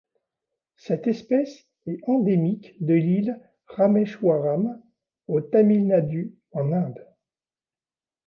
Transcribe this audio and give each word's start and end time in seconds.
Cette 0.77 1.05
espèce 1.05 1.67
est 1.85 1.99
endémique 2.09 2.73
de 2.83 2.95
l'île 2.95 3.39
Rameshwaram 3.67 4.81
au 5.27 5.41
Tamil 5.41 5.85
Nadu 5.85 6.33
en 6.53 6.71
Inde. 6.73 7.07